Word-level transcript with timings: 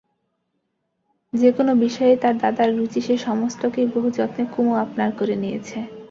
যে-কোনো 1.33 1.71
বিষয়েই 1.81 2.17
তার 2.17 2.35
দাদার 2.37 2.69
রুচি 2.77 2.99
সে-সমস্তকেই 3.01 3.87
বহু 3.93 4.07
যত্নে 4.17 4.43
কুমু 4.53 4.73
আপনার 4.83 5.09
করে 5.19 5.35
নিয়েছে। 5.37 5.77